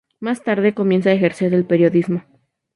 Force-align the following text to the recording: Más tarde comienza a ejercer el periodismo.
Más 0.19 0.43
tarde 0.43 0.73
comienza 0.73 1.11
a 1.11 1.13
ejercer 1.13 1.53
el 1.53 1.63
periodismo. 1.67 2.23